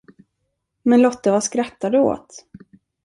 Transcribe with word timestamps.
Men, 0.83 1.01
Lotte, 1.01 1.31
vad 1.31 1.43
skrattar 1.43 1.89
du 1.89 1.99
åt? 1.99 2.45